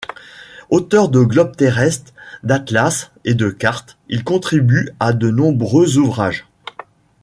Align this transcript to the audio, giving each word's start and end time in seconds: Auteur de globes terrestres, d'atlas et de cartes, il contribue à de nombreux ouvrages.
Auteur 0.71 1.09
de 1.09 1.21
globes 1.23 1.55
terrestres, 1.55 2.11
d'atlas 2.41 3.11
et 3.23 3.35
de 3.35 3.51
cartes, 3.51 3.99
il 4.09 4.23
contribue 4.23 4.89
à 4.99 5.13
de 5.13 5.29
nombreux 5.29 5.97
ouvrages. 5.99 6.47